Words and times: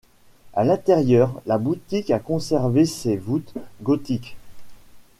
À 0.55 0.63
l'intérieur, 0.63 1.39
la 1.45 1.59
boutique 1.59 2.09
a 2.09 2.17
conservé 2.17 2.85
ses 2.87 3.17
voûtes 3.17 3.53
gothiques. 3.83 4.35